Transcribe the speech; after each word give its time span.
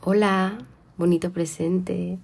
Hola, 0.00 0.64
bonito 0.96 1.32
presente. 1.32 2.20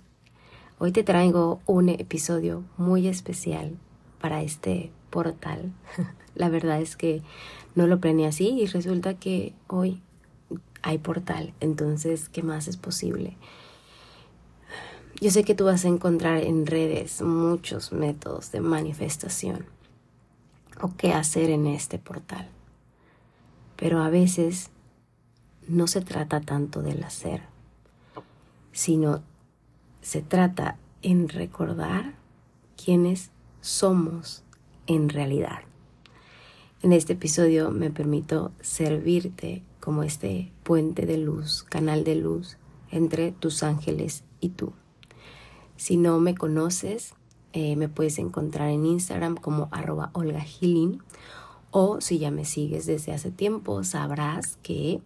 Hoy 0.79 0.92
te 0.92 1.03
traigo 1.03 1.61
un 1.67 1.89
episodio 1.89 2.62
muy 2.77 3.08
especial 3.08 3.77
para 4.21 4.45
este 4.45 4.93
portal. 5.11 5.72
La 6.37 6.48
verdad 6.50 6.80
es 6.80 6.96
que 6.96 7.22
no 7.74 7.88
lo 7.88 7.98
planeé 7.98 8.29
así 8.29 8.60
y 8.60 8.66
resulta 8.66 9.14
que 9.14 9.54
hoy 9.66 10.00
hay 10.82 10.98
portal, 10.98 11.52
entonces, 11.58 12.29
¿qué 12.29 12.45
más 12.45 12.68
es 12.68 12.76
posible? 12.76 13.37
Yo 15.20 15.32
sé 15.32 15.43
que 15.43 15.56
tú 15.56 15.64
vas 15.64 15.84
a 15.84 15.88
encontrar 15.88 16.45
en 16.45 16.66
redes 16.66 17.22
muchos 17.22 17.91
métodos 17.91 18.52
de 18.52 18.61
manifestación 18.61 19.66
o 20.80 20.95
qué 20.96 21.12
hacer 21.12 21.50
en 21.50 21.66
este 21.66 21.98
portal, 21.98 22.48
pero 23.75 24.00
a 24.00 24.11
veces 24.11 24.70
no 25.66 25.88
se 25.88 26.02
trata 26.02 26.41
tanto 26.41 26.80
del 26.80 27.02
hacer, 27.02 27.52
sino 28.75 29.22
se 30.03 30.21
trata 30.21 30.76
en 31.00 31.30
recordar 31.30 32.17
quiénes 32.77 33.30
somos 33.62 34.42
en 34.86 35.08
realidad. 35.08 35.61
En 36.83 36.92
este 36.92 37.14
episodio 37.14 37.70
me 37.70 37.91
permito 37.91 38.52
servirte 38.61 39.62
como 39.80 40.02
este 40.02 40.52
puente 40.64 41.06
de 41.06 41.16
luz, 41.16 41.62
canal 41.62 42.05
de 42.05 42.16
luz 42.16 42.58
entre 42.91 43.33
tus 43.33 43.62
ángeles 43.62 44.25
y 44.41 44.50
tú. 44.50 44.75
Si 45.77 45.97
no 45.97 46.19
me 46.20 46.34
conoces, 46.34 47.14
eh, 47.52 47.77
me 47.77 47.88
puedes 47.88 48.19
encontrar 48.19 48.69
en 48.69 48.84
Instagram 48.84 49.36
como 49.36 49.69
arroba 49.70 50.11
Olga 50.12 50.44
o 51.70 52.00
si 52.00 52.19
ya 52.19 52.30
me 52.30 52.44
sigues 52.44 52.86
desde 52.86 53.12
hace 53.12 53.30
tiempo, 53.30 53.83
sabrás 53.84 54.58
que 54.62 55.00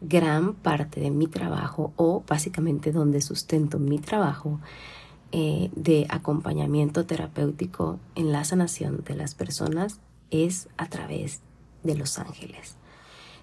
gran 0.00 0.54
parte 0.54 1.00
de 1.00 1.10
mi 1.10 1.26
trabajo 1.26 1.92
o 1.96 2.22
básicamente 2.26 2.92
donde 2.92 3.20
sustento 3.20 3.78
mi 3.78 3.98
trabajo 3.98 4.60
eh, 5.32 5.70
de 5.74 6.06
acompañamiento 6.08 7.04
terapéutico 7.04 7.98
en 8.14 8.32
la 8.32 8.44
sanación 8.44 9.04
de 9.04 9.14
las 9.14 9.34
personas 9.34 10.00
es 10.30 10.68
a 10.76 10.86
través 10.86 11.40
de 11.82 11.96
los 11.96 12.18
ángeles. 12.18 12.76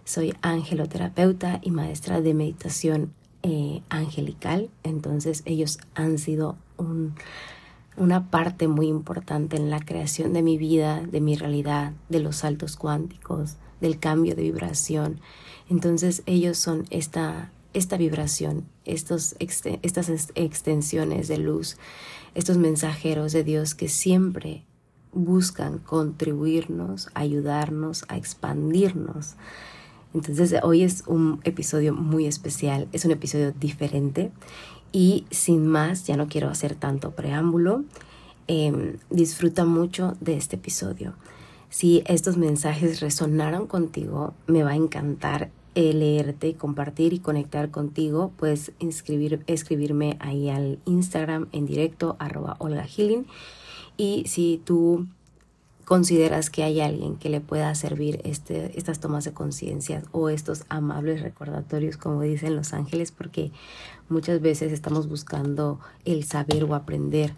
Soy 0.04 0.34
angeloterapeuta 0.42 1.60
y 1.62 1.72
maestra 1.72 2.22
de 2.22 2.34
meditación 2.34 3.14
eh, 3.44 3.82
angelical, 3.90 4.70
entonces 4.84 5.44
ellos 5.46 5.80
han 5.94 6.18
sido 6.18 6.58
una 7.98 8.30
parte 8.30 8.68
muy 8.68 8.88
importante 8.88 9.56
en 9.56 9.70
la 9.70 9.80
creación 9.80 10.34
de 10.34 10.42
mi 10.42 10.58
vida, 10.58 11.02
de 11.02 11.22
mi 11.22 11.36
realidad, 11.36 11.94
de 12.10 12.20
los 12.20 12.38
saltos 12.38 12.76
cuánticos, 12.76 13.58
del 13.82 14.00
cambio 14.00 14.36
de 14.36 14.44
vibración. 14.44 15.22
Entonces 15.70 16.24
ellos 16.26 16.58
son 16.58 16.86
esta, 16.90 17.52
esta 17.74 17.98
vibración, 17.98 18.66
estos, 18.86 19.36
estas 19.40 20.10
extensiones 20.36 21.28
de 21.28 21.38
luz, 21.38 21.78
estos 22.36 22.58
mensajeros 22.58 23.32
de 23.34 23.44
Dios 23.44 23.76
que 23.76 23.90
siempre 23.90 24.66
buscan 25.12 25.80
contribuirnos, 25.80 27.10
ayudarnos 27.14 28.06
a 28.10 28.18
expandirnos. 28.18 29.36
Entonces 30.14 30.56
hoy 30.62 30.84
es 30.84 31.04
un 31.08 31.40
episodio 31.44 31.94
muy 31.94 32.26
especial, 32.26 32.88
es 32.92 33.06
un 33.06 33.12
episodio 33.12 33.52
diferente 33.52 34.32
y 34.92 35.26
sin 35.32 35.68
más, 35.68 36.06
ya 36.06 36.16
no 36.16 36.28
quiero 36.28 36.50
hacer 36.50 36.76
tanto 36.76 37.12
preámbulo, 37.12 37.84
em, 38.48 38.98
disfruta 39.10 39.66
mucho 39.66 40.16
de 40.22 40.38
este 40.38 40.56
episodio. 40.58 41.16
Si 41.76 42.04
estos 42.06 42.38
mensajes 42.38 43.02
resonaron 43.02 43.68
contigo, 43.68 44.34
me 44.48 44.64
va 44.64 44.70
a 44.70 44.76
encantar 44.78 45.52
leerte, 45.74 46.56
compartir 46.56 47.12
y 47.12 47.20
conectar 47.20 47.70
contigo, 47.70 48.32
puedes 48.38 48.72
inscribir, 48.80 49.44
escribirme 49.48 50.16
ahí 50.22 50.50
al 50.50 50.80
Instagram 50.86 51.50
en 51.52 51.66
directo 51.66 52.16
arroba 52.18 52.56
Olga 52.60 52.86
Healing. 52.86 53.26
Y 53.98 54.24
si 54.26 54.62
tú 54.64 55.06
consideras 55.84 56.50
que 56.50 56.64
hay 56.64 56.80
alguien 56.80 57.18
que 57.18 57.28
le 57.28 57.42
pueda 57.42 57.76
servir 57.76 58.22
este, 58.24 58.80
estas 58.80 59.02
tomas 59.02 59.26
de 59.26 59.34
conciencia 59.34 60.02
o 60.14 60.30
estos 60.30 60.64
amables 60.70 61.22
recordatorios, 61.24 61.98
como 61.98 62.22
dicen 62.22 62.56
los 62.56 62.72
ángeles, 62.72 63.12
porque 63.12 63.52
muchas 64.08 64.40
veces 64.40 64.72
estamos 64.72 65.10
buscando 65.10 65.82
el 66.06 66.24
saber 66.24 66.64
o 66.64 66.74
aprender, 66.74 67.36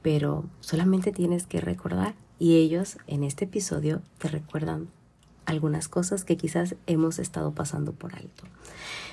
pero 0.00 0.46
solamente 0.60 1.12
tienes 1.12 1.46
que 1.46 1.60
recordar 1.60 2.23
y 2.38 2.56
ellos 2.56 2.98
en 3.06 3.24
este 3.24 3.44
episodio 3.44 4.02
te 4.18 4.28
recuerdan 4.28 4.88
algunas 5.46 5.88
cosas 5.88 6.24
que 6.24 6.36
quizás 6.36 6.74
hemos 6.86 7.18
estado 7.18 7.52
pasando 7.52 7.92
por 7.92 8.14
alto. 8.14 8.44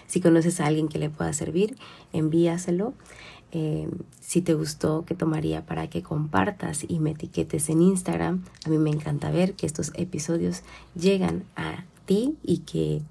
Si 0.07 0.21
conoces 0.21 0.59
a 0.59 0.65
alguien 0.65 0.87
que 0.87 0.99
le 0.99 1.09
pueda 1.09 1.31
servir, 1.33 1.77
envíaselo. 2.13 2.93
Eh, 3.53 3.89
si 4.21 4.41
te 4.41 4.53
gustó, 4.53 5.05
que 5.05 5.15
tomaría 5.15 5.65
para 5.65 5.89
que 5.89 6.03
compartas 6.03 6.85
y 6.87 6.99
me 6.99 7.11
etiquetes 7.11 7.69
en 7.69 7.81
Instagram. 7.81 8.43
A 8.65 8.69
mí 8.69 8.77
me 8.77 8.89
encanta 8.89 9.29
ver 9.31 9.53
que 9.53 9.65
estos 9.65 9.91
episodios 9.95 10.63
llegan 10.95 11.43
a 11.55 11.85
ti 12.05 12.37
y 12.43 12.59
que 12.59 13.01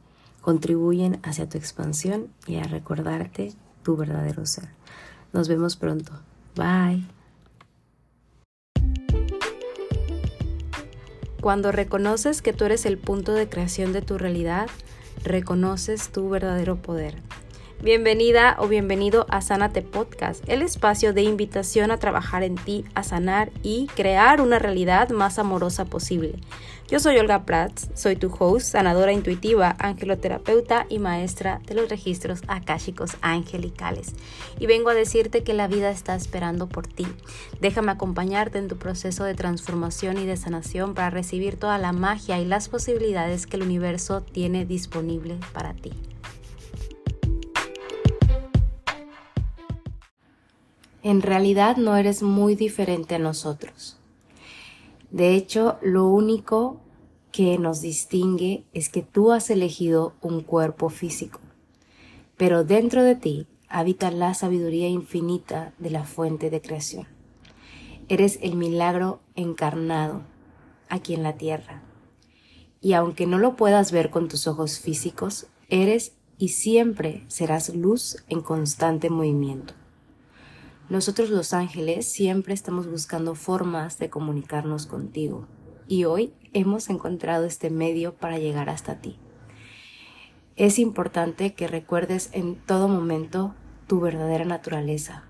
contribuyen 0.40 1.20
hacia 1.22 1.48
tu 1.48 1.58
expansión 1.58 2.28
y 2.46 2.56
a 2.56 2.64
recordarte 2.64 3.52
tu 3.82 3.96
verdadero 3.96 4.46
ser. 4.46 4.68
Nos 5.32 5.48
vemos 5.48 5.76
pronto. 5.76 6.12
Bye. 6.56 7.19
Cuando 11.40 11.72
reconoces 11.72 12.42
que 12.42 12.52
tú 12.52 12.66
eres 12.66 12.84
el 12.84 12.98
punto 12.98 13.32
de 13.32 13.48
creación 13.48 13.94
de 13.94 14.02
tu 14.02 14.18
realidad, 14.18 14.68
reconoces 15.24 16.10
tu 16.10 16.28
verdadero 16.28 16.76
poder. 16.76 17.14
Bienvenida 17.82 18.56
o 18.58 18.68
bienvenido 18.68 19.24
a 19.30 19.40
Sánate 19.40 19.80
Podcast, 19.80 20.46
el 20.50 20.60
espacio 20.60 21.14
de 21.14 21.22
invitación 21.22 21.90
a 21.90 21.96
trabajar 21.96 22.42
en 22.42 22.56
ti, 22.56 22.84
a 22.94 23.02
sanar 23.02 23.50
y 23.62 23.86
crear 23.96 24.42
una 24.42 24.58
realidad 24.58 25.08
más 25.08 25.38
amorosa 25.38 25.86
posible. 25.86 26.34
Yo 26.88 27.00
soy 27.00 27.16
Olga 27.16 27.46
Prats, 27.46 27.88
soy 27.94 28.16
tu 28.16 28.30
host, 28.38 28.66
sanadora 28.66 29.14
intuitiva, 29.14 29.76
angeloterapeuta 29.78 30.84
y 30.90 30.98
maestra 30.98 31.62
de 31.64 31.74
los 31.74 31.88
registros 31.88 32.42
akáshicos 32.48 33.16
angelicales. 33.22 34.14
Y 34.58 34.66
vengo 34.66 34.90
a 34.90 34.94
decirte 34.94 35.42
que 35.42 35.54
la 35.54 35.66
vida 35.66 35.90
está 35.90 36.14
esperando 36.14 36.68
por 36.68 36.86
ti. 36.86 37.06
Déjame 37.62 37.92
acompañarte 37.92 38.58
en 38.58 38.68
tu 38.68 38.76
proceso 38.76 39.24
de 39.24 39.32
transformación 39.34 40.18
y 40.18 40.26
de 40.26 40.36
sanación 40.36 40.92
para 40.92 41.08
recibir 41.08 41.56
toda 41.56 41.78
la 41.78 41.92
magia 41.92 42.38
y 42.40 42.44
las 42.44 42.68
posibilidades 42.68 43.46
que 43.46 43.56
el 43.56 43.62
universo 43.62 44.20
tiene 44.20 44.66
disponible 44.66 45.38
para 45.54 45.72
ti. 45.72 45.94
En 51.02 51.22
realidad 51.22 51.78
no 51.78 51.96
eres 51.96 52.22
muy 52.22 52.56
diferente 52.56 53.14
a 53.14 53.18
nosotros. 53.18 53.98
De 55.10 55.34
hecho, 55.34 55.78
lo 55.80 56.06
único 56.06 56.80
que 57.32 57.58
nos 57.58 57.80
distingue 57.80 58.64
es 58.74 58.88
que 58.90 59.02
tú 59.02 59.32
has 59.32 59.48
elegido 59.50 60.14
un 60.20 60.42
cuerpo 60.42 60.90
físico, 60.90 61.40
pero 62.36 62.64
dentro 62.64 63.02
de 63.02 63.14
ti 63.14 63.46
habita 63.68 64.10
la 64.10 64.34
sabiduría 64.34 64.88
infinita 64.88 65.72
de 65.78 65.90
la 65.90 66.04
fuente 66.04 66.50
de 66.50 66.60
creación. 66.60 67.06
Eres 68.08 68.38
el 68.42 68.56
milagro 68.56 69.20
encarnado 69.36 70.22
aquí 70.88 71.14
en 71.14 71.22
la 71.22 71.36
tierra. 71.36 71.82
Y 72.80 72.92
aunque 72.94 73.26
no 73.26 73.38
lo 73.38 73.56
puedas 73.56 73.92
ver 73.92 74.10
con 74.10 74.28
tus 74.28 74.46
ojos 74.46 74.80
físicos, 74.80 75.46
eres 75.68 76.12
y 76.36 76.48
siempre 76.48 77.24
serás 77.28 77.74
luz 77.74 78.24
en 78.28 78.40
constante 78.40 79.08
movimiento. 79.08 79.74
Nosotros 80.90 81.30
los 81.30 81.54
ángeles 81.54 82.04
siempre 82.04 82.52
estamos 82.52 82.90
buscando 82.90 83.36
formas 83.36 84.00
de 84.00 84.10
comunicarnos 84.10 84.86
contigo 84.86 85.46
y 85.86 86.04
hoy 86.04 86.34
hemos 86.52 86.90
encontrado 86.90 87.46
este 87.46 87.70
medio 87.70 88.16
para 88.16 88.40
llegar 88.40 88.68
hasta 88.68 89.00
ti. 89.00 89.16
Es 90.56 90.80
importante 90.80 91.54
que 91.54 91.68
recuerdes 91.68 92.30
en 92.32 92.56
todo 92.56 92.88
momento 92.88 93.54
tu 93.86 94.00
verdadera 94.00 94.44
naturaleza. 94.44 95.22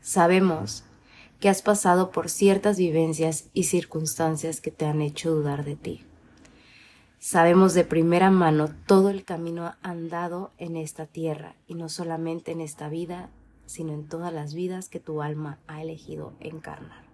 Sabemos 0.00 0.82
que 1.38 1.48
has 1.48 1.62
pasado 1.62 2.10
por 2.10 2.28
ciertas 2.28 2.76
vivencias 2.76 3.50
y 3.52 3.64
circunstancias 3.64 4.60
que 4.60 4.72
te 4.72 4.86
han 4.86 5.02
hecho 5.02 5.30
dudar 5.30 5.64
de 5.64 5.76
ti. 5.76 6.04
Sabemos 7.20 7.74
de 7.74 7.84
primera 7.84 8.28
mano 8.32 8.70
todo 8.86 9.10
el 9.10 9.24
camino 9.24 9.76
andado 9.82 10.50
en 10.58 10.76
esta 10.76 11.06
tierra 11.06 11.54
y 11.68 11.74
no 11.74 11.88
solamente 11.88 12.50
en 12.50 12.60
esta 12.60 12.88
vida, 12.88 13.30
sino 13.66 13.92
en 13.92 14.08
todas 14.08 14.32
las 14.32 14.54
vidas 14.54 14.88
que 14.88 15.00
tu 15.00 15.22
alma 15.22 15.58
ha 15.66 15.82
elegido 15.82 16.34
encarnar. 16.40 17.04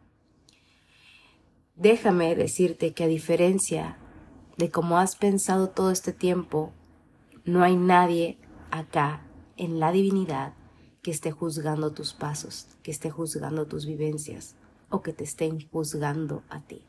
Déjame 1.77 2.35
decirte 2.35 2.93
que 2.93 3.05
a 3.05 3.09
diferencia 3.09 3.97
de 4.57 4.71
cómo 4.71 4.99
has 4.99 5.17
pensado 5.17 5.71
todo 5.71 5.91
este 5.91 6.13
tiempo, 6.13 6.73
no 7.45 7.63
hay 7.63 7.77
nadie 7.77 8.39
acá 8.71 9.23
en 9.57 9.81
la 9.81 9.91
divinidad 9.91 10.55
que 11.03 11.11
esté 11.11 11.31
juzgando 11.31 11.93
tus 11.93 12.13
pasos, 12.13 12.67
que 12.83 12.91
esté 12.91 13.11
juzgando 13.11 13.67
tus 13.67 13.87
vivencias 13.87 14.57
o 14.91 15.03
que 15.03 15.13
te 15.13 15.25
estén 15.25 15.67
juzgando 15.71 16.43
a 16.51 16.61
ti. 16.61 16.85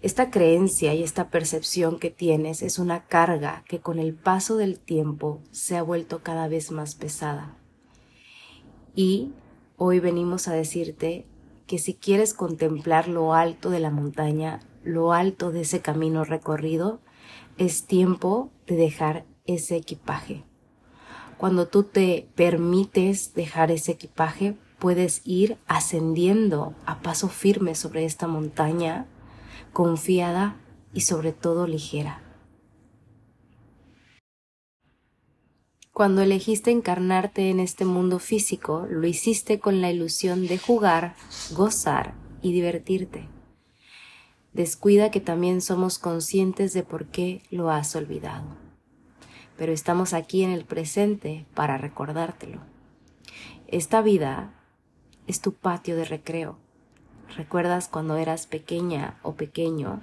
Esta 0.00 0.30
creencia 0.30 0.94
y 0.94 1.02
esta 1.02 1.30
percepción 1.30 1.98
que 2.00 2.10
tienes 2.10 2.62
es 2.62 2.78
una 2.78 3.06
carga 3.06 3.64
que 3.68 3.80
con 3.80 3.98
el 4.00 4.14
paso 4.14 4.56
del 4.56 4.80
tiempo 4.80 5.40
se 5.52 5.76
ha 5.76 5.82
vuelto 5.82 6.22
cada 6.22 6.48
vez 6.48 6.72
más 6.72 6.96
pesada. 6.96 7.56
Y 8.94 9.32
hoy 9.76 10.00
venimos 10.00 10.48
a 10.48 10.52
decirte 10.52 11.26
que 11.66 11.78
si 11.78 11.94
quieres 11.94 12.34
contemplar 12.34 13.08
lo 13.08 13.34
alto 13.34 13.70
de 13.70 13.80
la 13.80 13.90
montaña, 13.90 14.60
lo 14.84 15.12
alto 15.12 15.50
de 15.50 15.62
ese 15.62 15.80
camino 15.80 16.24
recorrido, 16.24 17.00
es 17.58 17.86
tiempo 17.86 18.50
de 18.66 18.76
dejar 18.76 19.24
ese 19.46 19.76
equipaje. 19.76 20.44
Cuando 21.38 21.66
tú 21.66 21.84
te 21.84 22.28
permites 22.34 23.34
dejar 23.34 23.70
ese 23.70 23.92
equipaje, 23.92 24.56
puedes 24.78 25.22
ir 25.24 25.58
ascendiendo 25.66 26.74
a 26.86 27.00
paso 27.02 27.28
firme 27.28 27.74
sobre 27.74 28.04
esta 28.04 28.26
montaña, 28.26 29.06
confiada 29.72 30.56
y 30.92 31.02
sobre 31.02 31.32
todo 31.32 31.66
ligera. 31.66 32.21
Cuando 35.92 36.22
elegiste 36.22 36.70
encarnarte 36.70 37.50
en 37.50 37.60
este 37.60 37.84
mundo 37.84 38.18
físico, 38.18 38.86
lo 38.88 39.06
hiciste 39.06 39.60
con 39.60 39.82
la 39.82 39.90
ilusión 39.90 40.46
de 40.46 40.56
jugar, 40.56 41.14
gozar 41.50 42.14
y 42.40 42.50
divertirte. 42.54 43.28
Descuida 44.54 45.10
que 45.10 45.20
también 45.20 45.60
somos 45.60 45.98
conscientes 45.98 46.72
de 46.72 46.82
por 46.82 47.08
qué 47.08 47.42
lo 47.50 47.70
has 47.70 47.94
olvidado. 47.94 48.56
Pero 49.58 49.72
estamos 49.72 50.14
aquí 50.14 50.42
en 50.42 50.50
el 50.50 50.64
presente 50.64 51.44
para 51.52 51.76
recordártelo. 51.76 52.60
Esta 53.68 54.00
vida 54.00 54.54
es 55.26 55.42
tu 55.42 55.52
patio 55.52 55.94
de 55.94 56.06
recreo. 56.06 56.56
¿Recuerdas 57.36 57.88
cuando 57.88 58.16
eras 58.16 58.46
pequeña 58.46 59.18
o 59.22 59.34
pequeño 59.34 60.00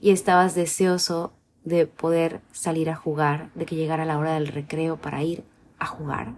y 0.00 0.12
estabas 0.12 0.54
deseoso 0.54 1.34
de 1.64 1.86
poder 1.86 2.40
salir 2.52 2.88
a 2.90 2.96
jugar, 2.96 3.50
de 3.54 3.66
que 3.66 3.76
llegara 3.76 4.04
la 4.04 4.18
hora 4.18 4.34
del 4.34 4.48
recreo 4.48 4.96
para 4.96 5.22
ir 5.22 5.44
a 5.78 5.86
jugar. 5.86 6.34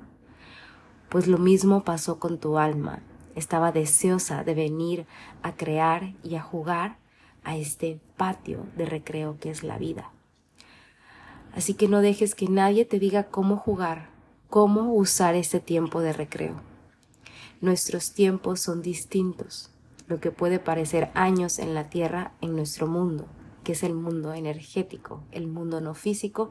Pues 1.08 1.26
lo 1.26 1.38
mismo 1.38 1.84
pasó 1.84 2.18
con 2.18 2.38
tu 2.38 2.58
alma. 2.58 3.02
Estaba 3.34 3.72
deseosa 3.72 4.44
de 4.44 4.54
venir 4.54 5.06
a 5.42 5.56
crear 5.56 6.14
y 6.22 6.34
a 6.34 6.42
jugar 6.42 6.98
a 7.44 7.56
este 7.56 8.00
patio 8.16 8.66
de 8.76 8.86
recreo 8.86 9.38
que 9.38 9.50
es 9.50 9.62
la 9.62 9.78
vida. 9.78 10.10
Así 11.54 11.74
que 11.74 11.88
no 11.88 12.00
dejes 12.00 12.34
que 12.34 12.48
nadie 12.48 12.84
te 12.84 12.98
diga 12.98 13.24
cómo 13.24 13.56
jugar, 13.56 14.10
cómo 14.48 14.92
usar 14.94 15.34
este 15.34 15.60
tiempo 15.60 16.00
de 16.00 16.12
recreo. 16.12 16.60
Nuestros 17.60 18.12
tiempos 18.12 18.60
son 18.60 18.82
distintos, 18.82 19.70
lo 20.08 20.18
que 20.18 20.30
puede 20.30 20.58
parecer 20.58 21.10
años 21.14 21.58
en 21.58 21.74
la 21.74 21.88
tierra 21.90 22.32
en 22.40 22.56
nuestro 22.56 22.86
mundo 22.86 23.26
que 23.62 23.72
es 23.72 23.82
el 23.82 23.94
mundo 23.94 24.34
energético, 24.34 25.22
el 25.30 25.46
mundo 25.46 25.80
no 25.80 25.94
físico, 25.94 26.50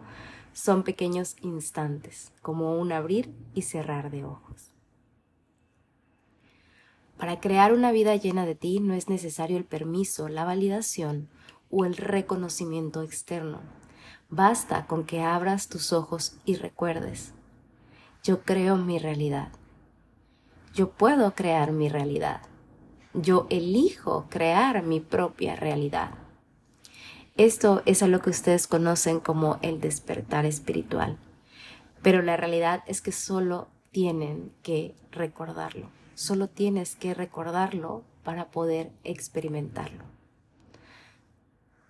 son 0.54 0.84
pequeños 0.84 1.36
instantes, 1.42 2.32
como 2.42 2.80
un 2.80 2.92
abrir 2.92 3.34
y 3.54 3.64
cerrar 3.64 4.12
de 4.12 4.26
ojos. 4.26 4.72
Para 7.18 7.40
crear 7.40 7.72
una 7.74 7.92
vida 7.92 8.16
llena 8.16 8.46
de 8.46 8.56
ti 8.56 8.80
no 8.80 8.94
es 8.94 9.08
necesario 9.08 9.58
el 9.58 9.66
permiso, 9.66 10.28
la 10.28 10.44
validación 10.44 11.30
o 11.70 11.86
el 11.86 11.96
reconocimiento 11.96 13.04
externo. 13.04 13.62
Basta 14.30 14.88
con 14.88 15.06
que 15.06 15.22
abras 15.22 15.68
tus 15.68 15.94
ojos 15.94 16.38
y 16.46 16.56
recuerdes, 16.56 17.34
yo 18.24 18.44
creo 18.44 18.78
mi 18.78 19.00
realidad. 19.00 19.52
Yo 20.74 20.92
puedo 20.92 21.34
crear 21.34 21.72
mi 21.72 21.90
realidad. 21.90 22.42
Yo 23.14 23.48
elijo 23.50 24.28
crear 24.30 24.84
mi 24.84 25.00
propia 25.00 25.56
realidad. 25.56 26.12
Esto 27.42 27.82
es 27.88 28.04
a 28.04 28.08
lo 28.08 28.22
que 28.22 28.30
ustedes 28.30 28.68
conocen 28.68 29.20
como 29.20 29.58
el 29.64 29.82
despertar 29.82 30.46
espiritual. 30.46 31.18
Pero 32.04 32.22
la 32.22 32.38
realidad 32.38 32.84
es 32.86 33.02
que 33.02 33.12
solo 33.12 33.68
tienen 33.90 34.54
que 34.62 34.94
recordarlo. 35.10 35.90
Solo 36.14 36.50
tienes 36.50 36.96
que 36.96 37.16
recordarlo 37.16 38.04
para 38.24 38.52
poder 38.52 38.92
experimentarlo. 39.04 40.04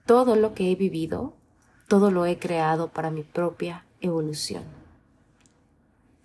Todo 0.05 0.37
lo 0.37 0.53
que 0.53 0.71
he 0.71 0.75
vivido, 0.75 1.33
todo 1.89 2.11
lo 2.11 2.25
he 2.25 2.39
creado 2.39 2.87
para 2.87 3.11
mi 3.11 3.23
propia 3.23 3.83
evolución. 3.99 4.63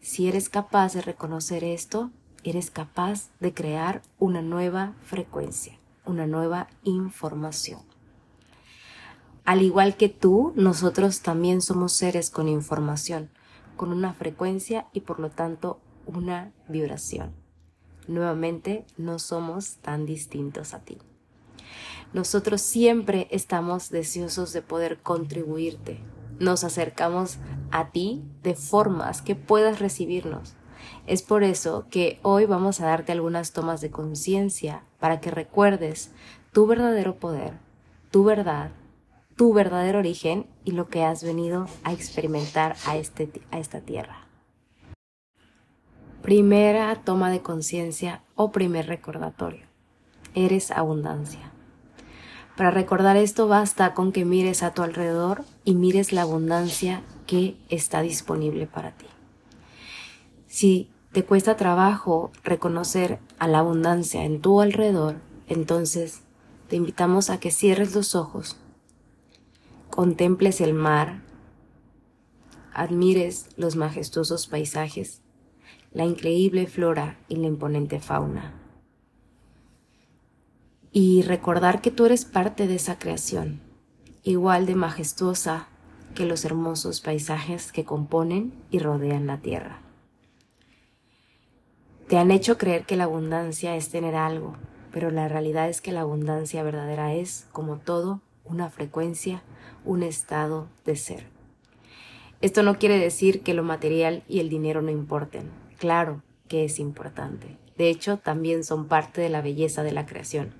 Si 0.00 0.28
eres 0.28 0.48
capaz 0.48 0.92
de 0.92 1.02
reconocer 1.02 1.64
esto, 1.64 2.12
eres 2.44 2.70
capaz 2.70 3.30
de 3.40 3.52
crear 3.52 4.02
una 4.20 4.40
nueva 4.40 4.94
frecuencia, 5.02 5.80
una 6.04 6.28
nueva 6.28 6.68
información. 6.84 7.95
Al 9.46 9.62
igual 9.62 9.96
que 9.96 10.08
tú, 10.08 10.52
nosotros 10.56 11.20
también 11.20 11.62
somos 11.62 11.92
seres 11.92 12.30
con 12.30 12.48
información, 12.48 13.30
con 13.76 13.92
una 13.92 14.12
frecuencia 14.12 14.88
y 14.92 15.02
por 15.02 15.20
lo 15.20 15.30
tanto 15.30 15.78
una 16.04 16.52
vibración. 16.68 17.32
Nuevamente, 18.08 18.84
no 18.96 19.20
somos 19.20 19.76
tan 19.76 20.04
distintos 20.04 20.74
a 20.74 20.80
ti. 20.80 20.98
Nosotros 22.12 22.60
siempre 22.60 23.28
estamos 23.30 23.90
deseosos 23.90 24.52
de 24.52 24.62
poder 24.62 24.98
contribuirte. 24.98 26.00
Nos 26.40 26.64
acercamos 26.64 27.38
a 27.70 27.90
ti 27.92 28.24
de 28.42 28.54
formas 28.56 29.22
que 29.22 29.36
puedas 29.36 29.78
recibirnos. 29.78 30.54
Es 31.06 31.22
por 31.22 31.44
eso 31.44 31.86
que 31.88 32.18
hoy 32.22 32.46
vamos 32.46 32.80
a 32.80 32.86
darte 32.86 33.12
algunas 33.12 33.52
tomas 33.52 33.80
de 33.80 33.92
conciencia 33.92 34.82
para 34.98 35.20
que 35.20 35.30
recuerdes 35.30 36.10
tu 36.50 36.66
verdadero 36.66 37.14
poder, 37.14 37.52
tu 38.10 38.24
verdad 38.24 38.72
tu 39.36 39.52
verdadero 39.52 39.98
origen 39.98 40.46
y 40.64 40.72
lo 40.72 40.88
que 40.88 41.04
has 41.04 41.22
venido 41.22 41.66
a 41.84 41.92
experimentar 41.92 42.74
a, 42.86 42.96
este, 42.96 43.30
a 43.50 43.58
esta 43.58 43.80
tierra. 43.80 44.26
Primera 46.22 47.02
toma 47.04 47.30
de 47.30 47.42
conciencia 47.42 48.22
o 48.34 48.50
primer 48.50 48.86
recordatorio. 48.86 49.66
Eres 50.34 50.70
abundancia. 50.70 51.52
Para 52.56 52.70
recordar 52.70 53.18
esto 53.18 53.46
basta 53.46 53.92
con 53.92 54.10
que 54.10 54.24
mires 54.24 54.62
a 54.62 54.72
tu 54.72 54.82
alrededor 54.82 55.44
y 55.64 55.74
mires 55.74 56.12
la 56.12 56.22
abundancia 56.22 57.02
que 57.26 57.58
está 57.68 58.00
disponible 58.00 58.66
para 58.66 58.92
ti. 58.92 59.06
Si 60.46 60.90
te 61.12 61.24
cuesta 61.24 61.56
trabajo 61.56 62.30
reconocer 62.42 63.18
a 63.38 63.46
la 63.46 63.58
abundancia 63.58 64.24
en 64.24 64.40
tu 64.40 64.62
alrededor, 64.62 65.16
entonces 65.46 66.22
te 66.68 66.76
invitamos 66.76 67.28
a 67.28 67.38
que 67.38 67.50
cierres 67.50 67.94
los 67.94 68.14
ojos 68.14 68.56
contemples 69.96 70.60
el 70.60 70.74
mar, 70.74 71.22
admires 72.74 73.48
los 73.56 73.76
majestuosos 73.76 74.46
paisajes, 74.46 75.22
la 75.90 76.04
increíble 76.04 76.66
flora 76.66 77.16
y 77.28 77.36
la 77.36 77.46
imponente 77.46 77.98
fauna. 77.98 78.52
Y 80.92 81.22
recordar 81.22 81.80
que 81.80 81.90
tú 81.90 82.04
eres 82.04 82.26
parte 82.26 82.66
de 82.66 82.74
esa 82.74 82.98
creación, 82.98 83.62
igual 84.22 84.66
de 84.66 84.74
majestuosa 84.74 85.68
que 86.14 86.26
los 86.26 86.44
hermosos 86.44 87.00
paisajes 87.00 87.72
que 87.72 87.86
componen 87.86 88.52
y 88.70 88.80
rodean 88.80 89.26
la 89.26 89.38
tierra. 89.38 89.80
Te 92.06 92.18
han 92.18 92.30
hecho 92.30 92.58
creer 92.58 92.84
que 92.84 92.96
la 92.96 93.04
abundancia 93.04 93.76
es 93.76 93.88
tener 93.88 94.14
algo, 94.14 94.58
pero 94.92 95.10
la 95.10 95.26
realidad 95.28 95.70
es 95.70 95.80
que 95.80 95.92
la 95.92 96.02
abundancia 96.02 96.62
verdadera 96.62 97.14
es, 97.14 97.46
como 97.50 97.78
todo, 97.78 98.20
una 98.44 98.68
frecuencia, 98.68 99.42
un 99.86 100.02
estado 100.02 100.68
de 100.84 100.96
ser. 100.96 101.24
Esto 102.42 102.62
no 102.62 102.78
quiere 102.78 102.98
decir 102.98 103.40
que 103.40 103.54
lo 103.54 103.62
material 103.62 104.22
y 104.28 104.40
el 104.40 104.50
dinero 104.50 104.82
no 104.82 104.90
importen. 104.90 105.50
Claro 105.78 106.22
que 106.48 106.64
es 106.64 106.78
importante. 106.78 107.56
De 107.78 107.88
hecho, 107.88 108.18
también 108.18 108.64
son 108.64 108.88
parte 108.88 109.20
de 109.20 109.30
la 109.30 109.40
belleza 109.40 109.82
de 109.82 109.92
la 109.92 110.04
creación. 110.04 110.52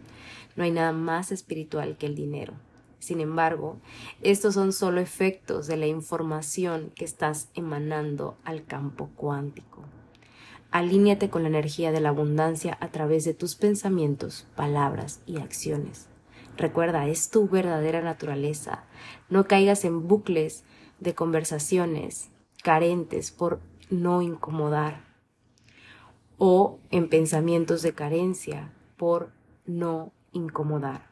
No 0.57 0.65
hay 0.65 0.71
nada 0.71 0.93
más 0.93 1.33
espiritual 1.33 1.97
que 1.99 2.07
el 2.07 2.15
dinero. 2.15 2.55
Sin 2.99 3.21
embargo, 3.21 3.77
estos 4.23 4.55
son 4.55 4.73
solo 4.73 5.01
efectos 5.01 5.67
de 5.67 5.77
la 5.77 5.87
información 5.87 6.93
que 6.95 7.05
estás 7.05 7.51
emanando 7.55 8.37
al 8.43 8.65
campo 8.65 9.11
cuántico. 9.15 9.85
Alíñate 10.71 11.31
con 11.31 11.43
la 11.43 11.49
energía 11.49 11.93
de 11.93 12.01
la 12.01 12.09
abundancia 12.09 12.77
a 12.81 12.89
través 12.89 13.25
de 13.25 13.35
tus 13.35 13.55
pensamientos, 13.55 14.47
palabras 14.57 15.21
y 15.27 15.39
acciones. 15.39 16.09
Recuerda, 16.57 17.07
es 17.07 17.31
tu 17.31 17.49
verdadera 17.49 18.01
naturaleza. 18.01 18.85
No 19.29 19.47
caigas 19.47 19.85
en 19.85 20.09
bucles 20.09 20.65
de 21.01 21.15
conversaciones 21.15 22.31
carentes 22.63 23.31
por 23.31 23.61
no 23.91 24.23
incomodar 24.23 25.05
o 26.39 26.79
en 26.91 27.09
pensamientos 27.09 27.83
de 27.83 27.95
carencia 27.95 28.73
por 28.97 29.33
no 29.67 30.13
incomodar. 30.33 31.07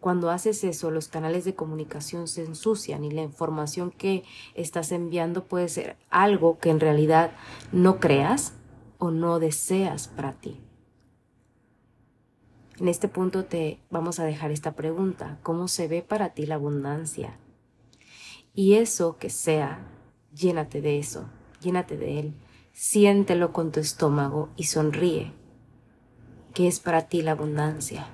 Cuando 0.00 0.30
haces 0.30 0.62
eso, 0.64 0.90
los 0.90 1.08
canales 1.08 1.44
de 1.44 1.54
comunicación 1.54 2.28
se 2.28 2.44
ensucian 2.44 3.04
y 3.04 3.10
la 3.10 3.22
información 3.22 3.90
que 3.90 4.24
estás 4.54 4.92
enviando 4.92 5.44
puede 5.44 5.68
ser 5.68 5.96
algo 6.10 6.58
que 6.58 6.70
en 6.70 6.80
realidad 6.80 7.32
no 7.72 7.98
creas 7.98 8.52
o 8.98 9.10
no 9.10 9.38
deseas 9.38 10.08
para 10.08 10.34
ti. 10.34 10.60
En 12.78 12.88
este 12.88 13.08
punto 13.08 13.46
te 13.46 13.80
vamos 13.90 14.18
a 14.18 14.24
dejar 14.24 14.50
esta 14.50 14.72
pregunta. 14.72 15.38
¿Cómo 15.42 15.66
se 15.66 15.88
ve 15.88 16.02
para 16.02 16.34
ti 16.34 16.44
la 16.44 16.56
abundancia? 16.56 17.38
Y 18.54 18.74
eso 18.74 19.16
que 19.16 19.30
sea, 19.30 19.86
llénate 20.34 20.82
de 20.82 20.98
eso, 20.98 21.30
llénate 21.60 21.96
de 21.96 22.20
él. 22.20 22.34
Siéntelo 22.72 23.54
con 23.54 23.72
tu 23.72 23.80
estómago 23.80 24.50
y 24.56 24.64
sonríe. 24.64 25.32
¿Qué 26.52 26.68
es 26.68 26.78
para 26.78 27.08
ti 27.08 27.22
la 27.22 27.32
abundancia? 27.32 28.08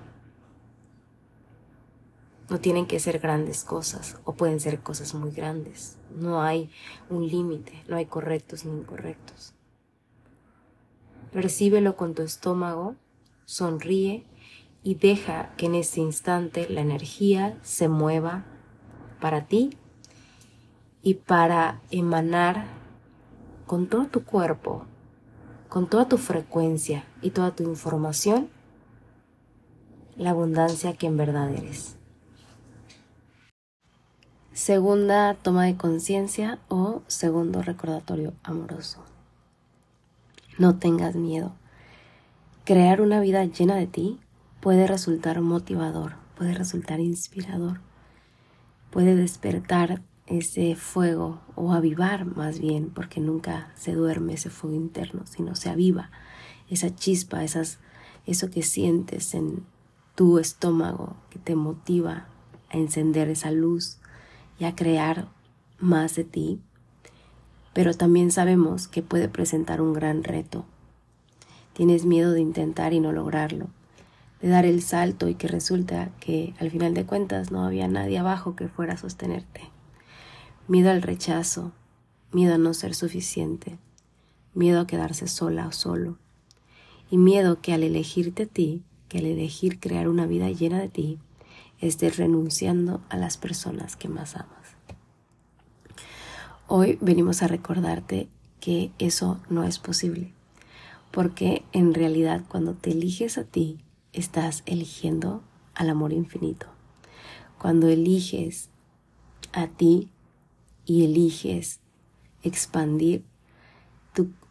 No 2.49 2.61
tienen 2.61 2.87
que 2.87 3.01
ser 3.01 3.19
grandes 3.19 3.65
cosas 3.65 4.19
o 4.25 4.35
pueden 4.35 4.61
ser 4.61 4.81
cosas 4.81 5.15
muy 5.15 5.33
grandes. 5.33 5.97
No 6.15 6.41
hay 6.41 6.71
un 7.11 7.27
límite, 7.27 7.83
no 7.89 7.97
hay 7.97 8.07
correctos 8.07 8.65
ni 8.65 8.79
incorrectos. 8.79 9.55
Percíbelo 11.33 11.97
con 11.97 12.15
tu 12.15 12.23
estómago, 12.23 12.95
sonríe 13.45 14.27
y 14.83 14.97
deja 14.97 15.51
que 15.57 15.67
en 15.67 15.75
este 15.75 16.01
instante 16.01 16.69
la 16.69 16.81
energía 16.81 17.59
se 17.63 17.89
mueva 17.89 18.45
para 19.21 19.47
ti 19.47 19.77
y 21.03 21.15
para 21.15 21.81
emanar 21.91 22.67
con 23.67 23.89
todo 23.89 24.07
tu 24.07 24.25
cuerpo, 24.25 24.85
con 25.69 25.89
toda 25.89 26.09
tu 26.09 26.19
frecuencia 26.19 27.05
y 27.23 27.31
toda 27.31 27.53
tu 27.53 27.63
información 27.63 28.49
la 30.17 30.31
abundancia 30.31 30.93
que 30.95 31.07
en 31.07 31.17
verdad 31.17 31.51
eres. 31.51 31.97
Segunda 34.53 35.35
toma 35.35 35.65
de 35.65 35.77
conciencia 35.77 36.59
o 36.69 37.03
segundo 37.07 37.63
recordatorio 37.63 38.35
amoroso. 38.43 39.03
No 40.59 40.79
tengas 40.79 41.17
miedo. 41.17 41.55
Crear 42.65 43.01
una 43.01 43.21
vida 43.21 43.45
llena 43.45 43.77
de 43.77 43.87
ti 43.87 44.21
puede 44.63 44.87
resultar 44.87 45.41
motivador, 45.41 46.15
puede 46.39 46.55
resultar 46.55 47.01
inspirador, 47.01 47.81
puede 48.91 49.17
despertar 49.17 50.03
ese 50.29 50.77
fuego 50.77 51.41
o 51.57 51.73
avivar 51.73 52.25
más 52.27 52.61
bien, 52.61 52.91
porque 52.91 53.21
nunca 53.21 53.73
se 53.75 53.93
duerme 53.93 54.35
ese 54.35 54.51
fuego 54.51 54.77
interno, 54.77 55.27
sino 55.27 55.57
se 55.57 55.69
aviva 55.69 56.13
esa 56.71 56.95
chispa, 56.95 57.43
esas, 57.43 57.81
eso 58.25 58.51
que 58.51 58.63
sientes 58.63 59.35
en 59.35 59.65
tu 60.15 60.39
estómago 60.39 61.17
que 61.29 61.41
te 61.41 61.57
motiva 61.57 62.29
a 62.71 62.79
encender 62.79 63.31
esa 63.31 63.51
luz 63.51 63.99
y 64.61 64.65
a 64.65 64.77
crear 64.77 65.27
más 65.81 66.15
de 66.15 66.23
ti. 66.23 66.61
Pero 67.73 67.95
también 67.95 68.31
sabemos 68.31 68.87
que 68.87 69.03
puede 69.03 69.29
presentar 69.29 69.81
un 69.81 69.93
gran 69.93 70.23
reto. 70.23 70.65
Tienes 71.73 72.05
miedo 72.05 72.31
de 72.31 72.41
intentar 72.43 72.93
y 72.93 73.01
no 73.01 73.11
lograrlo 73.11 73.71
de 74.43 74.49
dar 74.49 74.67
el 74.67 74.83
salto 74.83 75.29
y 75.29 75.37
que 75.37 75.47
resulta 75.47 76.11
que 76.19 76.53
al 76.59 76.71
final 76.71 76.95
de 76.95 77.07
cuentas 77.07 77.53
no 77.53 77.65
había 77.65 77.87
nadie 77.87 78.19
abajo 78.19 78.57
que 78.57 78.69
fuera 78.69 78.95
a 78.95 78.99
sostenerte. 78.99 79.71
Miedo 80.67 80.91
al 80.91 81.01
rechazo, 81.01 81.73
miedo 82.33 82.55
a 82.55 82.59
no 82.59 82.75
ser 82.75 82.95
suficiente, 82.95 83.79
miedo 84.53 84.81
a 84.81 84.87
quedarse 84.87 85.29
sola 85.29 85.69
o 85.69 85.73
solo, 85.73 86.19
y 87.09 87.19
miedo 87.19 87.61
que 87.61 87.73
al 87.73 87.85
elegirte 87.85 88.45
a 88.45 88.47
ti, 88.47 88.83
que 89.09 89.19
al 89.19 89.27
elegir 89.27 89.79
crear 89.79 90.09
una 90.09 90.27
vida 90.27 90.51
llena 90.51 90.81
de 90.81 90.89
ti, 90.89 91.19
estés 91.81 92.17
renunciando 92.17 93.01
a 93.11 93.17
las 93.17 93.37
personas 93.37 93.97
que 93.97 94.09
más 94.09 94.35
amas. 94.35 94.77
Hoy 96.67 96.99
venimos 97.01 97.43
a 97.43 97.49
recordarte 97.49 98.29
que 98.61 98.93
eso 98.99 99.41
no 99.51 99.65
es 99.65 99.79
posible, 99.79 100.33
porque 101.11 101.65
en 101.73 101.95
realidad 101.95 102.43
cuando 102.49 102.75
te 102.75 102.93
eliges 102.93 103.37
a 103.37 103.45
ti, 103.45 103.79
estás 104.13 104.63
eligiendo 104.67 105.43
al 105.75 105.91
amor 105.91 106.13
infinito. 106.13 106.67
Cuando 107.59 107.89
eliges 107.89 108.71
a 109.53 109.67
ti 109.69 110.11
y 110.85 111.05
eliges 111.05 111.81
expandir 112.43 113.25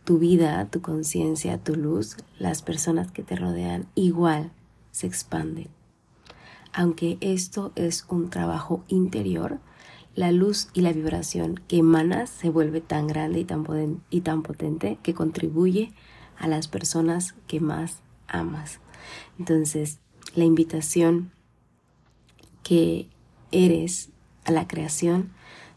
tu, 0.04 0.18
vida, 0.18 0.68
tu 0.70 0.82
conciencia, 0.82 1.64
tu 1.64 1.76
luz, 1.76 2.18
las 2.38 2.62
personas 2.62 3.12
que 3.12 3.24
te 3.24 3.36
rodean 3.36 3.88
igual 3.96 4.52
se 4.92 5.08
expanden. 5.08 5.70
Aunque 6.74 7.18
esto 7.22 7.72
es 7.76 8.06
un 8.10 8.30
trabajo 8.30 8.84
interior, 8.88 9.60
la 10.16 10.32
luz 10.32 10.70
y 10.74 10.82
la 10.82 10.92
vibración 10.92 11.62
que 11.68 11.78
emanas 11.78 12.30
se 12.30 12.50
vuelve 12.50 12.82
tan 12.82 13.08
grande 13.08 13.40
y 14.10 14.22
tan 14.22 14.44
potente 14.44 14.98
que 15.02 15.14
contribuye 15.14 15.94
a 16.38 16.48
las 16.48 16.68
personas 16.68 17.36
que 17.48 17.62
más 17.62 18.02
amas. 18.28 18.82
Entonces, 19.40 20.00
la 20.36 20.46
invitación 20.46 21.32
que 22.64 23.10
eres 23.52 24.10
a 24.46 24.52
la 24.52 24.68
creación 24.68 25.32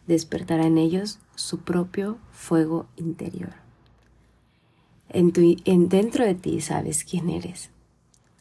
despertará 0.06 0.66
en 0.66 0.78
ellos 0.78 1.18
su 1.34 1.60
propio 1.60 2.18
fuego 2.30 2.86
interior. 2.96 3.52
En 5.08 5.32
en, 5.64 5.88
dentro 5.88 6.24
de 6.24 6.34
ti 6.34 6.60
sabes 6.60 7.04
quién 7.04 7.30
eres, 7.30 7.70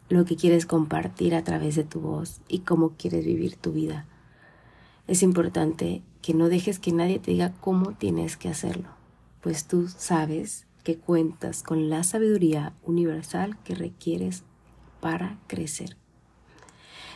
lo 0.10 0.26
que 0.26 0.36
quieres 0.36 0.66
compartir 0.66 1.36
a 1.36 1.44
través 1.44 1.76
de 1.76 1.84
tu 1.84 2.00
voz 2.00 2.42
y 2.48 2.60
cómo 2.60 2.94
quieres 2.98 3.26
vivir 3.26 3.56
tu 3.56 3.72
vida. 3.72 4.06
Es 5.08 5.24
importante 5.24 6.02
que 6.22 6.34
no 6.34 6.50
dejes 6.50 6.80
que 6.80 6.92
nadie 6.92 7.20
te 7.20 7.32
diga 7.32 7.54
cómo 7.60 7.94
tienes 7.94 8.38
que 8.38 8.50
hacerlo, 8.50 8.90
pues 9.42 9.68
tú 9.68 9.88
sabes 9.88 10.66
que 10.84 10.98
cuentas 10.98 11.64
con 11.64 11.90
la 11.90 12.04
sabiduría 12.04 12.74
universal 12.84 13.58
que 13.64 13.76
requieres 13.76 14.44
para 15.04 15.38
crecer. 15.48 15.98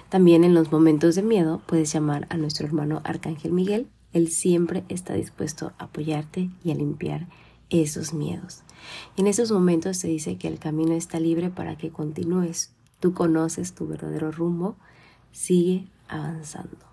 También 0.10 0.44
en 0.44 0.54
los 0.54 0.74
momentos 0.74 1.16
de 1.16 1.22
miedo 1.22 1.62
puedes 1.66 1.94
llamar 1.94 2.28
a 2.30 2.36
nuestro 2.36 2.68
hermano 2.68 3.00
Arcángel 3.06 3.54
Miguel. 3.54 3.88
Él 4.12 4.28
siempre 4.28 4.84
está 4.90 5.14
dispuesto 5.14 5.72
a 5.78 5.86
apoyarte 5.86 6.50
y 6.66 6.72
a 6.72 6.76
limpiar 6.76 7.28
esos 7.70 8.14
miedos. 8.14 8.64
En 9.16 9.26
esos 9.26 9.54
momentos 9.54 9.96
se 9.96 10.10
dice 10.10 10.38
que 10.38 10.50
el 10.50 10.60
camino 10.60 10.96
está 10.96 11.22
libre 11.22 11.50
para 11.50 11.78
que 11.78 11.90
continúes. 11.90 12.74
Tú 13.00 13.14
conoces 13.14 13.74
tu 13.74 13.88
verdadero 13.88 14.34
rumbo. 14.34 14.76
Sigue 15.32 15.88
avanzando. 16.10 16.86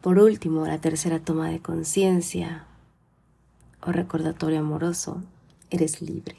Por 0.00 0.18
último, 0.18 0.66
la 0.66 0.80
tercera 0.80 1.20
toma 1.20 1.50
de 1.50 1.60
conciencia 1.60 2.64
o 3.82 3.92
recordatorio 3.92 4.60
amoroso, 4.60 5.22
eres 5.70 6.00
libre 6.00 6.36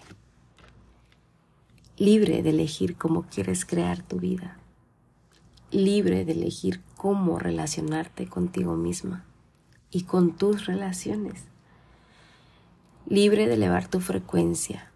libre 2.01 2.41
de 2.41 2.49
elegir 2.49 2.95
cómo 2.95 3.27
quieres 3.29 3.63
crear 3.63 4.01
tu 4.01 4.17
vida, 4.17 4.57
libre 5.69 6.25
de 6.25 6.31
elegir 6.31 6.81
cómo 6.97 7.37
relacionarte 7.37 8.25
contigo 8.25 8.75
misma 8.75 9.23
y 9.91 10.01
con 10.05 10.35
tus 10.35 10.65
relaciones, 10.65 11.43
libre 13.05 13.45
de 13.45 13.53
elevar 13.53 13.87
tu 13.87 13.99
frecuencia, 13.99 14.91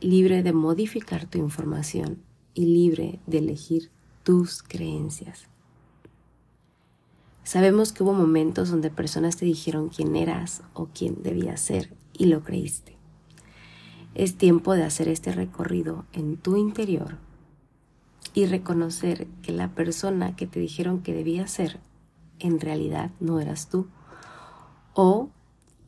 libre 0.00 0.42
de 0.42 0.52
modificar 0.52 1.24
tu 1.26 1.38
información 1.38 2.18
y 2.52 2.64
libre 2.64 3.20
de 3.28 3.38
elegir 3.38 3.88
tus 4.24 4.64
creencias. 4.64 5.44
Sabemos 7.44 7.92
que 7.92 8.02
hubo 8.02 8.12
momentos 8.12 8.70
donde 8.70 8.90
personas 8.90 9.36
te 9.36 9.44
dijeron 9.44 9.88
quién 9.88 10.16
eras 10.16 10.62
o 10.74 10.88
quién 10.92 11.22
debías 11.22 11.60
ser 11.60 11.94
y 12.12 12.24
lo 12.24 12.42
creíste. 12.42 12.99
Es 14.14 14.36
tiempo 14.36 14.74
de 14.74 14.84
hacer 14.84 15.08
este 15.08 15.32
recorrido 15.32 16.04
en 16.12 16.36
tu 16.36 16.56
interior 16.56 17.18
y 18.34 18.46
reconocer 18.46 19.26
que 19.42 19.52
la 19.52 19.68
persona 19.68 20.36
que 20.36 20.46
te 20.46 20.60
dijeron 20.60 21.02
que 21.02 21.14
debías 21.14 21.50
ser 21.50 21.80
en 22.38 22.60
realidad 22.60 23.10
no 23.20 23.40
eras 23.40 23.68
tú 23.68 23.88
o 24.94 25.30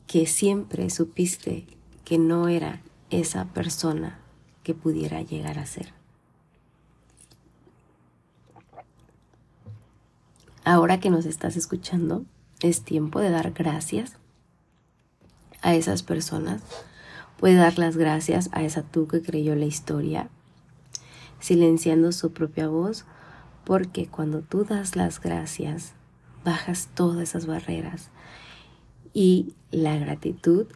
que 0.07 0.25
siempre 0.25 0.89
supiste 0.89 1.65
que 2.05 2.17
no 2.17 2.47
era 2.47 2.81
esa 3.09 3.45
persona 3.45 4.19
que 4.63 4.73
pudiera 4.73 5.21
llegar 5.21 5.59
a 5.59 5.65
ser. 5.65 5.93
Ahora 10.65 10.99
que 10.99 11.09
nos 11.09 11.25
estás 11.25 11.57
escuchando, 11.57 12.25
es 12.61 12.83
tiempo 12.83 13.19
de 13.19 13.29
dar 13.29 13.51
gracias 13.51 14.17
a 15.61 15.75
esas 15.75 16.03
personas 16.03 16.61
Puede 17.43 17.55
dar 17.55 17.77
las 17.77 17.97
gracias 17.97 18.47
a 18.53 18.63
esa 18.63 18.83
tú 18.83 19.05
que 19.09 19.21
creyó 19.21 19.53
la 19.53 19.65
historia, 19.65 20.29
silenciando 21.41 22.13
su 22.13 22.31
propia 22.31 22.69
voz, 22.69 23.03
porque 23.65 24.07
cuando 24.07 24.39
tú 24.39 24.63
das 24.63 24.95
las 24.95 25.19
gracias, 25.19 25.91
bajas 26.45 26.87
todas 26.93 27.21
esas 27.21 27.45
barreras 27.45 28.11
y 29.13 29.55
la 29.71 29.97
gratitud 29.97 30.67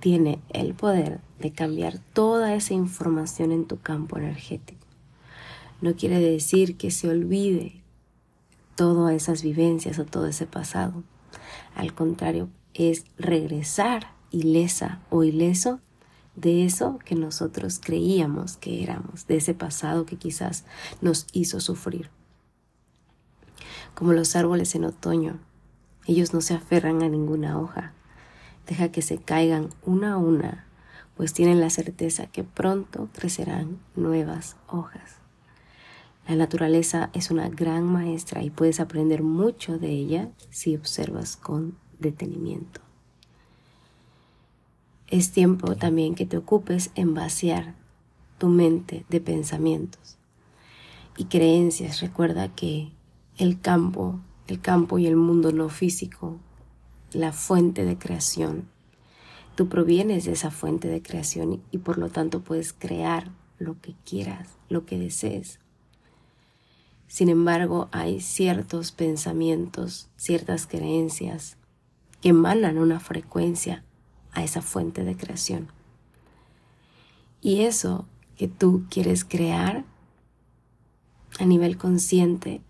tiene 0.00 0.40
el 0.52 0.74
poder 0.74 1.20
de 1.38 1.52
cambiar 1.52 2.00
toda 2.12 2.56
esa 2.56 2.74
información 2.74 3.52
en 3.52 3.64
tu 3.64 3.78
campo 3.78 4.18
energético. 4.18 4.84
No 5.80 5.94
quiere 5.94 6.18
decir 6.18 6.76
que 6.76 6.90
se 6.90 7.08
olvide 7.08 7.84
todas 8.74 9.14
esas 9.14 9.44
vivencias 9.44 10.00
o 10.00 10.04
todo 10.04 10.26
ese 10.26 10.48
pasado. 10.48 11.04
Al 11.76 11.94
contrario, 11.94 12.48
es 12.74 13.04
regresar 13.16 14.10
ilesa 14.32 14.98
o 15.08 15.22
ileso 15.22 15.78
de 16.36 16.64
eso 16.64 16.98
que 17.04 17.14
nosotros 17.14 17.80
creíamos 17.82 18.58
que 18.58 18.82
éramos, 18.82 19.26
de 19.26 19.36
ese 19.36 19.54
pasado 19.54 20.06
que 20.06 20.16
quizás 20.16 20.64
nos 21.00 21.26
hizo 21.32 21.60
sufrir. 21.60 22.10
Como 23.94 24.12
los 24.12 24.36
árboles 24.36 24.74
en 24.74 24.84
otoño, 24.84 25.38
ellos 26.06 26.34
no 26.34 26.40
se 26.42 26.54
aferran 26.54 27.02
a 27.02 27.08
ninguna 27.08 27.58
hoja, 27.58 27.92
deja 28.66 28.92
que 28.92 29.02
se 29.02 29.18
caigan 29.18 29.70
una 29.82 30.12
a 30.12 30.18
una, 30.18 30.66
pues 31.16 31.32
tienen 31.32 31.60
la 31.60 31.70
certeza 31.70 32.26
que 32.26 32.44
pronto 32.44 33.08
crecerán 33.14 33.78
nuevas 33.94 34.56
hojas. 34.68 35.16
La 36.28 36.36
naturaleza 36.36 37.10
es 37.14 37.30
una 37.30 37.48
gran 37.48 37.84
maestra 37.84 38.42
y 38.42 38.50
puedes 38.50 38.80
aprender 38.80 39.22
mucho 39.22 39.78
de 39.78 39.88
ella 39.88 40.28
si 40.50 40.76
observas 40.76 41.36
con 41.36 41.78
detenimiento. 41.98 42.85
Es 45.08 45.30
tiempo 45.30 45.76
también 45.76 46.16
que 46.16 46.26
te 46.26 46.36
ocupes 46.36 46.90
en 46.96 47.14
vaciar 47.14 47.76
tu 48.38 48.48
mente 48.48 49.04
de 49.08 49.20
pensamientos 49.20 50.18
y 51.16 51.26
creencias. 51.26 52.00
Recuerda 52.00 52.48
que 52.48 52.90
el 53.38 53.60
campo, 53.60 54.18
el 54.48 54.60
campo 54.60 54.98
y 54.98 55.06
el 55.06 55.14
mundo 55.14 55.52
no 55.52 55.68
físico, 55.68 56.40
la 57.12 57.32
fuente 57.32 57.84
de 57.84 57.96
creación, 57.96 58.68
tú 59.54 59.68
provienes 59.68 60.24
de 60.24 60.32
esa 60.32 60.50
fuente 60.50 60.88
de 60.88 61.02
creación 61.02 61.62
y 61.70 61.78
por 61.78 61.98
lo 61.98 62.08
tanto 62.08 62.42
puedes 62.42 62.72
crear 62.72 63.30
lo 63.58 63.80
que 63.80 63.94
quieras, 64.04 64.56
lo 64.68 64.86
que 64.86 64.98
desees. 64.98 65.60
Sin 67.06 67.28
embargo, 67.28 67.88
hay 67.92 68.20
ciertos 68.20 68.90
pensamientos, 68.90 70.08
ciertas 70.16 70.66
creencias 70.66 71.58
que 72.20 72.30
emanan 72.30 72.78
una 72.78 72.98
frecuencia 72.98 73.84
a 74.36 74.44
esa 74.44 74.62
fuente 74.62 75.02
de 75.02 75.16
creación. 75.16 75.68
Y 77.40 77.62
eso 77.62 78.06
que 78.36 78.48
tú 78.48 78.84
quieres 78.90 79.24
crear 79.24 79.84
a 81.38 81.44
nivel 81.44 81.78
consciente 81.78 82.60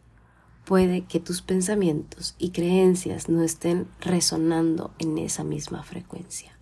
puede 0.64 1.02
que 1.02 1.20
tus 1.20 1.42
pensamientos 1.42 2.34
y 2.38 2.50
creencias 2.50 3.28
no 3.28 3.42
estén 3.42 3.86
resonando 4.00 4.92
en 4.98 5.18
esa 5.18 5.44
misma 5.44 5.82
frecuencia. 5.82 6.56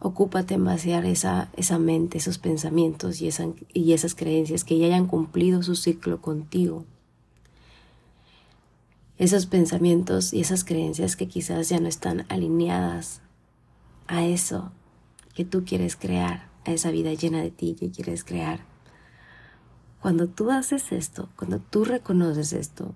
Ocúpate 0.00 0.54
en 0.54 0.64
vaciar 0.64 1.04
esa, 1.04 1.50
esa 1.56 1.78
mente, 1.78 2.18
esos 2.18 2.38
pensamientos 2.38 3.20
y, 3.20 3.30
y 3.72 3.92
esas 3.92 4.14
creencias 4.14 4.62
que 4.62 4.78
ya 4.78 4.86
hayan 4.86 5.06
cumplido 5.06 5.62
su 5.64 5.74
ciclo 5.74 6.20
contigo. 6.22 6.84
Esos 9.18 9.46
pensamientos 9.46 10.32
y 10.32 10.40
esas 10.40 10.64
creencias 10.64 11.16
que 11.16 11.26
quizás 11.26 11.68
ya 11.68 11.80
no 11.80 11.88
están 11.88 12.24
alineadas 12.28 13.20
a 14.06 14.24
eso 14.24 14.70
que 15.34 15.44
tú 15.44 15.64
quieres 15.64 15.96
crear, 15.96 16.48
a 16.64 16.70
esa 16.70 16.92
vida 16.92 17.12
llena 17.14 17.42
de 17.42 17.50
ti 17.50 17.76
que 17.78 17.90
quieres 17.90 18.22
crear. 18.22 18.60
Cuando 20.00 20.28
tú 20.28 20.52
haces 20.52 20.92
esto, 20.92 21.28
cuando 21.34 21.58
tú 21.58 21.84
reconoces 21.84 22.52
esto 22.52 22.94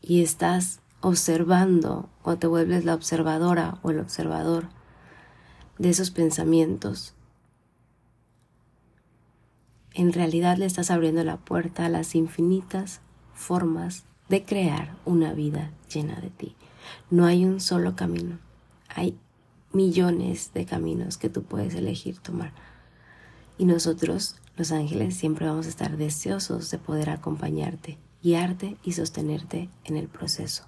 y 0.00 0.22
estás 0.22 0.80
observando 1.02 2.08
o 2.22 2.38
te 2.38 2.46
vuelves 2.46 2.86
la 2.86 2.94
observadora 2.94 3.78
o 3.82 3.90
el 3.90 4.00
observador 4.00 4.70
de 5.78 5.90
esos 5.90 6.10
pensamientos, 6.10 7.14
en 9.92 10.14
realidad 10.14 10.56
le 10.56 10.64
estás 10.64 10.90
abriendo 10.90 11.22
la 11.22 11.36
puerta 11.36 11.84
a 11.84 11.90
las 11.90 12.14
infinitas 12.14 13.02
formas 13.34 14.04
de 14.28 14.44
crear 14.44 14.96
una 15.04 15.32
vida 15.32 15.72
llena 15.92 16.20
de 16.20 16.30
ti. 16.30 16.54
No 17.10 17.26
hay 17.26 17.44
un 17.44 17.60
solo 17.60 17.96
camino, 17.96 18.38
hay 18.88 19.16
millones 19.72 20.52
de 20.54 20.64
caminos 20.64 21.18
que 21.18 21.28
tú 21.28 21.42
puedes 21.42 21.74
elegir 21.74 22.18
tomar. 22.18 22.52
Y 23.58 23.64
nosotros, 23.64 24.36
los 24.56 24.72
ángeles, 24.72 25.16
siempre 25.16 25.46
vamos 25.46 25.66
a 25.66 25.70
estar 25.70 25.96
deseosos 25.96 26.70
de 26.70 26.78
poder 26.78 27.10
acompañarte, 27.10 27.98
guiarte 28.22 28.76
y 28.82 28.92
sostenerte 28.92 29.68
en 29.84 29.96
el 29.96 30.08
proceso. 30.08 30.64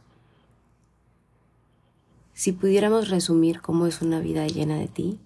Si 2.32 2.52
pudiéramos 2.52 3.08
resumir 3.10 3.60
cómo 3.60 3.86
es 3.86 4.00
una 4.00 4.20
vida 4.20 4.46
llena 4.46 4.76
de 4.78 4.88
ti, 4.88 5.18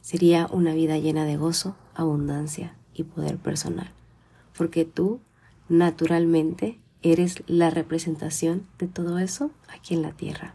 sería 0.00 0.48
una 0.50 0.74
vida 0.74 0.98
llena 0.98 1.24
de 1.24 1.36
gozo, 1.36 1.76
abundancia 1.94 2.74
y 2.94 3.04
poder 3.04 3.38
personal, 3.38 3.92
porque 4.56 4.84
tú 4.84 5.20
naturalmente 5.68 6.80
eres 7.02 7.42
la 7.46 7.70
representación 7.70 8.66
de 8.78 8.86
todo 8.86 9.18
eso 9.18 9.50
aquí 9.68 9.94
en 9.94 10.02
la 10.02 10.12
tierra. 10.12 10.54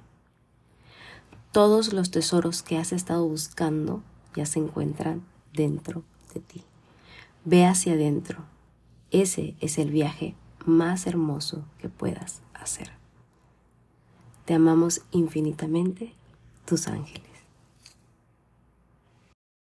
Todos 1.51 1.93
los 1.93 2.12
tesoros 2.12 2.63
que 2.63 2.77
has 2.77 2.91
estado 2.91 3.27
buscando 3.27 4.03
ya 4.36 4.45
se 4.45 4.60
encuentran 4.60 5.23
dentro 5.53 6.03
de 6.34 6.41
ti. 6.41 6.63
Ve 7.45 7.65
hacia 7.65 7.93
adentro. 7.93 8.45
Ese 9.12 9.55
es 9.62 9.77
el 9.77 9.91
viaje 9.91 10.36
más 10.65 11.08
hermoso 11.08 11.63
que 11.79 11.89
puedas 11.89 12.41
hacer. 12.53 12.91
Te 14.45 14.53
amamos 14.53 15.01
infinitamente, 15.12 16.13
tus 16.65 16.88
ángeles. 16.88 17.35